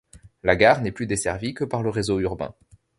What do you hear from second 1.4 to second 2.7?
que par le réseau urbain.